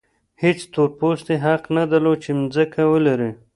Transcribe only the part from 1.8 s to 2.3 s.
درلود